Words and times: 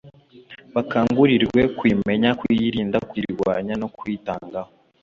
bakangurirwe 0.75 1.61
kuyimenya, 1.77 2.29
kuyirinda, 2.39 2.97
kuyirwanya 3.07 3.73
no 3.81 3.87
kuyitangaho 3.95 4.71